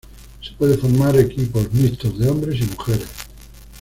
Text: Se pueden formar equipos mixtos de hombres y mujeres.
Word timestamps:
Se 0.41 0.53
pueden 0.53 0.79
formar 0.79 1.15
equipos 1.15 1.71
mixtos 1.71 2.17
de 2.17 2.27
hombres 2.27 2.59
y 2.59 2.63
mujeres. 2.63 3.07